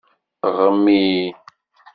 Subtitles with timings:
[0.59, 1.03] Ɣmi.